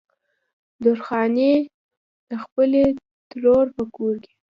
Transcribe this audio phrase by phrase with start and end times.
[0.83, 1.53] درخانۍ
[2.29, 2.81] د خپلې
[3.29, 4.15] ترور په کور